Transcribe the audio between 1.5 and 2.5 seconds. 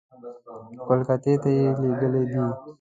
یې لېږلي دي.